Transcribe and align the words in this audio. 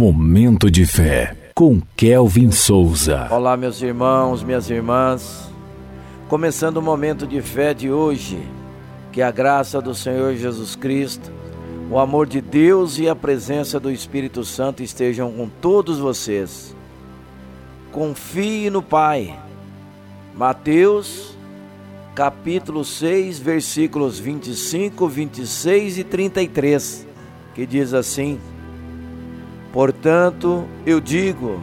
Momento 0.00 0.70
de 0.70 0.86
fé 0.86 1.36
com 1.54 1.78
Kelvin 1.94 2.50
Souza. 2.50 3.28
Olá, 3.30 3.54
meus 3.54 3.82
irmãos, 3.82 4.42
minhas 4.42 4.70
irmãs. 4.70 5.50
Começando 6.26 6.78
o 6.78 6.82
momento 6.82 7.26
de 7.26 7.42
fé 7.42 7.74
de 7.74 7.90
hoje, 7.90 8.40
que 9.12 9.20
a 9.20 9.30
graça 9.30 9.78
do 9.78 9.94
Senhor 9.94 10.34
Jesus 10.36 10.74
Cristo, 10.74 11.30
o 11.90 11.98
amor 11.98 12.26
de 12.26 12.40
Deus 12.40 12.98
e 12.98 13.10
a 13.10 13.14
presença 13.14 13.78
do 13.78 13.90
Espírito 13.90 14.42
Santo 14.42 14.82
estejam 14.82 15.30
com 15.30 15.50
todos 15.60 15.98
vocês. 15.98 16.74
Confie 17.92 18.70
no 18.70 18.80
Pai. 18.80 19.38
Mateus, 20.34 21.36
capítulo 22.14 22.86
6, 22.86 23.38
versículos 23.38 24.18
25, 24.18 25.06
26 25.06 25.98
e 25.98 26.04
33, 26.04 27.06
que 27.54 27.66
diz 27.66 27.92
assim: 27.92 28.40
Portanto, 29.72 30.64
eu 30.84 31.00
digo: 31.00 31.60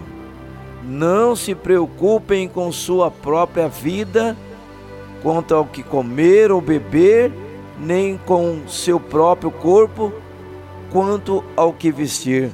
não 0.84 1.36
se 1.36 1.54
preocupem 1.54 2.48
com 2.48 2.72
sua 2.72 3.12
própria 3.12 3.68
vida, 3.68 4.36
quanto 5.22 5.54
ao 5.54 5.66
que 5.66 5.84
comer 5.84 6.52
ou 6.52 6.62
beber, 6.62 7.32
nem 7.80 8.18
com 8.18 8.68
seu 8.68 9.00
próprio 9.00 9.52
corpo, 9.52 10.14
quanto 10.92 11.44
ao 11.56 11.74
que 11.74 11.92
vestir. 11.92 12.52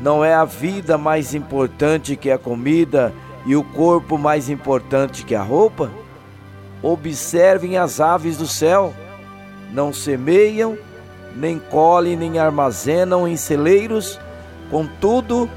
Não 0.00 0.24
é 0.24 0.34
a 0.34 0.44
vida 0.44 0.96
mais 0.96 1.34
importante 1.34 2.16
que 2.16 2.30
a 2.30 2.38
comida 2.38 3.12
e 3.46 3.56
o 3.56 3.64
corpo 3.64 4.18
mais 4.18 4.48
importante 4.48 5.24
que 5.24 5.34
a 5.34 5.42
roupa? 5.42 5.90
Observem 6.82 7.76
as 7.76 8.00
aves 8.00 8.36
do 8.38 8.46
céu, 8.46 8.94
não 9.72 9.92
semeiam, 9.92 10.78
nem 11.34 11.58
colhem 11.58 12.16
nem 12.16 12.38
armazenam 12.38 13.26
em 13.26 13.36
celeiros, 13.36 14.18
contudo, 14.70 15.48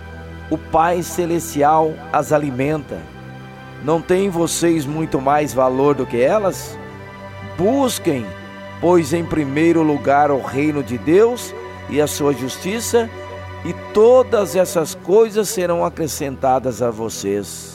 o 0.49 0.57
Pai 0.57 1.01
Celestial 1.01 1.93
as 2.11 2.31
alimenta. 2.31 2.97
Não 3.83 4.01
têm 4.01 4.29
vocês 4.29 4.85
muito 4.85 5.19
mais 5.19 5.53
valor 5.53 5.95
do 5.95 6.05
que 6.05 6.21
elas? 6.21 6.77
Busquem, 7.57 8.25
pois, 8.79 9.13
em 9.13 9.25
primeiro 9.25 9.81
lugar 9.81 10.31
o 10.31 10.41
reino 10.41 10.83
de 10.83 10.97
Deus 10.97 11.53
e 11.89 11.99
a 11.99 12.07
sua 12.07 12.33
justiça, 12.33 13.09
e 13.65 13.73
todas 13.93 14.55
essas 14.55 14.93
coisas 14.93 15.49
serão 15.49 15.85
acrescentadas 15.85 16.81
a 16.81 16.91
vocês. 16.91 17.72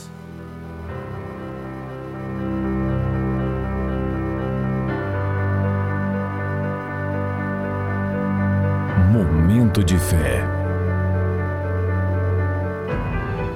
Momento 9.10 9.82
de 9.82 9.98
fé. 9.98 10.44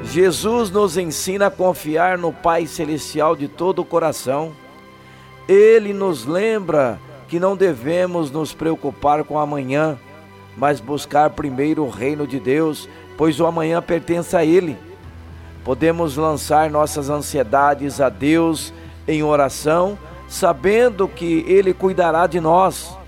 Jesus 0.03 0.71
nos 0.71 0.97
ensina 0.97 1.49
a 1.49 1.51
confiar 1.51 2.17
no 2.17 2.33
Pai 2.33 2.67
Celestial 2.67 3.37
de 3.37 3.49
todo 3.49 3.83
o 3.83 3.85
coração. 3.85 4.53
Ele 5.47 5.93
nos 5.93 6.25
lembra 6.25 6.99
que 7.29 7.39
não 7.39 7.55
devemos 7.55 8.31
nos 8.31 8.55
preocupar 8.55 9.25
com 9.25 9.39
amanhã, 9.39 9.99
mas 10.57 10.81
buscar 10.81 11.29
primeiro 11.29 11.85
o 11.85 11.91
reino 11.91 12.27
de 12.27 12.41
Deus, 12.41 12.89
pois 13.19 13.39
o 13.39 13.45
amanhã 13.45 13.83
pertence 13.83 14.35
a 14.35 14.43
Ele. 14.43 14.79
Podemos 15.63 16.17
lançar 16.17 16.71
nossas 16.71 17.11
ansiedades 17.11 18.01
a 18.01 18.09
Deus 18.09 18.73
em 19.07 19.23
oração, 19.23 19.99
sabendo 20.27 21.07
que 21.07 21.45
Ele 21.47 21.75
cuidará 21.75 22.27
de 22.27 22.41
nós. 22.41 23.02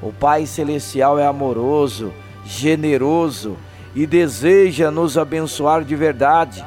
O 0.00 0.12
Pai 0.12 0.46
Celestial 0.46 1.18
é 1.18 1.26
amoroso, 1.26 2.12
generoso 2.44 3.56
e 3.94 4.06
deseja 4.06 4.90
nos 4.90 5.18
abençoar 5.18 5.82
de 5.82 5.96
verdade. 5.96 6.64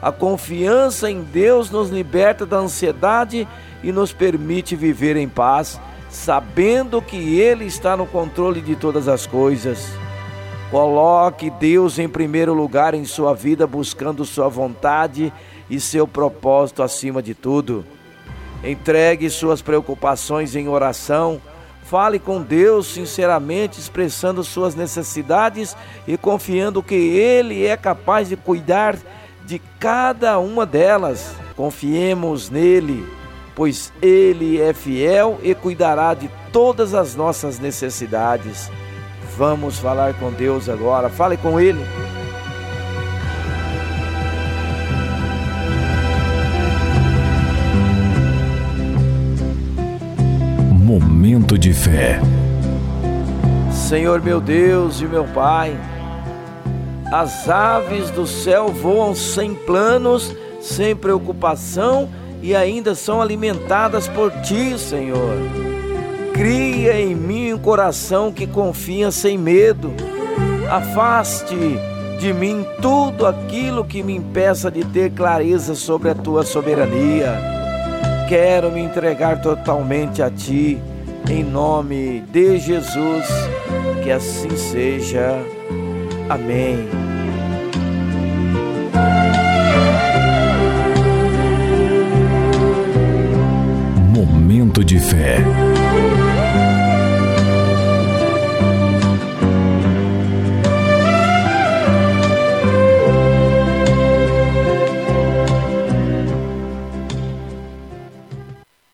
A 0.00 0.10
confiança 0.10 1.10
em 1.10 1.22
Deus 1.22 1.70
nos 1.70 1.90
liberta 1.90 2.46
da 2.46 2.56
ansiedade 2.56 3.46
e 3.82 3.92
nos 3.92 4.12
permite 4.12 4.74
viver 4.74 5.16
em 5.16 5.28
paz, 5.28 5.78
sabendo 6.08 7.02
que 7.02 7.38
Ele 7.38 7.66
está 7.66 7.96
no 7.96 8.06
controle 8.06 8.62
de 8.62 8.74
todas 8.74 9.08
as 9.08 9.26
coisas. 9.26 9.90
Coloque 10.70 11.50
Deus 11.50 11.98
em 11.98 12.08
primeiro 12.08 12.54
lugar 12.54 12.94
em 12.94 13.04
sua 13.04 13.34
vida, 13.34 13.66
buscando 13.66 14.24
Sua 14.24 14.48
vontade 14.48 15.30
e 15.68 15.78
seu 15.78 16.08
propósito 16.08 16.82
acima 16.82 17.22
de 17.22 17.34
tudo. 17.34 17.84
Entregue 18.64 19.28
suas 19.28 19.60
preocupações 19.60 20.56
em 20.56 20.68
oração 20.68 21.40
Fale 21.90 22.20
com 22.20 22.40
Deus 22.40 22.86
sinceramente, 22.86 23.80
expressando 23.80 24.44
suas 24.44 24.76
necessidades 24.76 25.76
e 26.06 26.16
confiando 26.16 26.84
que 26.84 26.94
Ele 26.94 27.66
é 27.66 27.76
capaz 27.76 28.28
de 28.28 28.36
cuidar 28.36 28.96
de 29.44 29.58
cada 29.80 30.38
uma 30.38 30.64
delas. 30.64 31.34
Confiemos 31.56 32.48
nele, 32.48 33.04
pois 33.56 33.92
Ele 34.00 34.60
é 34.60 34.72
fiel 34.72 35.40
e 35.42 35.52
cuidará 35.52 36.14
de 36.14 36.30
todas 36.52 36.94
as 36.94 37.16
nossas 37.16 37.58
necessidades. 37.58 38.70
Vamos 39.36 39.80
falar 39.80 40.14
com 40.14 40.30
Deus 40.30 40.68
agora. 40.68 41.08
Fale 41.08 41.36
com 41.36 41.58
Ele. 41.58 41.84
Momento 50.90 51.56
de 51.56 51.72
fé. 51.72 52.18
Senhor 53.70 54.20
meu 54.20 54.40
Deus 54.40 55.00
e 55.00 55.04
meu 55.04 55.22
Pai, 55.22 55.78
as 57.12 57.48
aves 57.48 58.10
do 58.10 58.26
céu 58.26 58.70
voam 58.70 59.14
sem 59.14 59.54
planos, 59.54 60.34
sem 60.60 60.96
preocupação 60.96 62.08
e 62.42 62.56
ainda 62.56 62.96
são 62.96 63.22
alimentadas 63.22 64.08
por 64.08 64.32
Ti, 64.42 64.76
Senhor. 64.76 65.36
Cria 66.34 67.00
em 67.00 67.14
mim 67.14 67.52
um 67.52 67.58
coração 67.58 68.32
que 68.32 68.44
confia 68.44 69.12
sem 69.12 69.38
medo. 69.38 69.92
Afaste 70.68 71.54
de 72.18 72.32
mim 72.32 72.66
tudo 72.82 73.28
aquilo 73.28 73.84
que 73.84 74.02
me 74.02 74.16
impeça 74.16 74.68
de 74.72 74.84
ter 74.86 75.12
clareza 75.12 75.76
sobre 75.76 76.10
a 76.10 76.16
Tua 76.16 76.42
soberania. 76.42 77.59
Quero 78.30 78.70
me 78.70 78.80
entregar 78.80 79.42
totalmente 79.42 80.22
a 80.22 80.30
Ti 80.30 80.80
em 81.28 81.42
nome 81.42 82.20
de 82.30 82.60
Jesus, 82.60 83.26
que 84.04 84.10
assim 84.12 84.56
seja. 84.56 85.34
Amém. 86.28 86.88
Momento 94.14 94.84
de 94.84 95.00
fé. 95.00 95.38